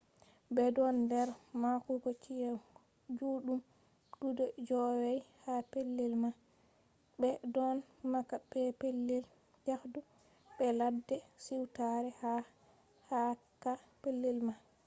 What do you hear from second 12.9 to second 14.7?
cakka pellel man